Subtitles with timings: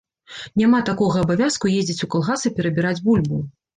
[0.61, 3.37] Няма такога абавязку ездзіць ў калгас і перабіраць бульбу.